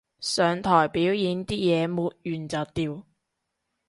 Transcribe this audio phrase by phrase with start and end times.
[0.19, 3.05] 上台表演啲嘢抹完就掉